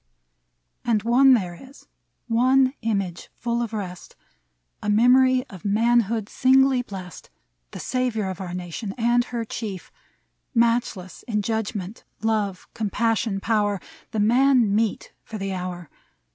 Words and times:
And 0.83 1.03
one 1.03 1.35
there 1.35 1.53
is, 1.53 1.87
one 2.27 2.73
image, 2.81 3.29
full 3.37 3.61
of 3.61 3.71
rest, 3.71 4.15
A 4.81 4.89
memory 4.89 5.43
of 5.47 5.63
manhood 5.63 6.27
singly 6.27 6.81
blest, 6.81 7.29
The 7.69 7.79
savior 7.79 8.27
of 8.27 8.41
our 8.41 8.55
Nation 8.55 8.93
and 8.97 9.25
her 9.25 9.45
Chief: 9.45 9.91
Matchless 10.55 11.21
in 11.27 11.43
judgment, 11.43 12.03
love, 12.23 12.67
compassion, 12.73 13.39
power— 13.39 13.79
The 14.11 14.19
Man 14.19 14.73
meet 14.73 15.13
for 15.23 15.37
the 15.37 15.53
hour. 15.53 15.87